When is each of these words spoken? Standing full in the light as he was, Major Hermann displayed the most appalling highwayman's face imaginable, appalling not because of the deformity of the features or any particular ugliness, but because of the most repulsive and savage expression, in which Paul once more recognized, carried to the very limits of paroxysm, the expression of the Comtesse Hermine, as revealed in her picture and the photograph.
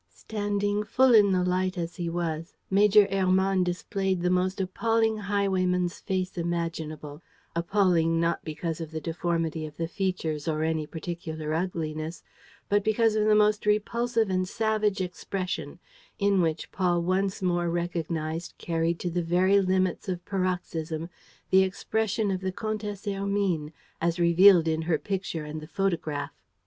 Standing 0.15 0.83
full 0.83 1.13
in 1.13 1.31
the 1.31 1.43
light 1.43 1.77
as 1.77 1.97
he 1.97 2.09
was, 2.09 2.55
Major 2.71 3.07
Hermann 3.11 3.63
displayed 3.63 4.23
the 4.23 4.31
most 4.31 4.59
appalling 4.59 5.15
highwayman's 5.17 5.99
face 5.99 6.39
imaginable, 6.39 7.21
appalling 7.55 8.19
not 8.19 8.43
because 8.43 8.81
of 8.81 8.89
the 8.89 8.99
deformity 8.99 9.63
of 9.67 9.77
the 9.77 9.87
features 9.87 10.47
or 10.47 10.63
any 10.63 10.87
particular 10.87 11.53
ugliness, 11.53 12.23
but 12.67 12.83
because 12.83 13.13
of 13.13 13.27
the 13.27 13.35
most 13.35 13.67
repulsive 13.67 14.31
and 14.31 14.49
savage 14.49 15.01
expression, 15.01 15.77
in 16.17 16.41
which 16.41 16.71
Paul 16.71 17.03
once 17.03 17.43
more 17.43 17.69
recognized, 17.69 18.55
carried 18.57 18.97
to 19.01 19.11
the 19.11 19.21
very 19.21 19.61
limits 19.61 20.09
of 20.09 20.25
paroxysm, 20.25 21.11
the 21.51 21.61
expression 21.61 22.31
of 22.31 22.41
the 22.41 22.51
Comtesse 22.51 23.05
Hermine, 23.05 23.71
as 24.01 24.19
revealed 24.19 24.67
in 24.67 24.81
her 24.81 24.97
picture 24.97 25.45
and 25.45 25.61
the 25.61 25.67
photograph. 25.67 26.31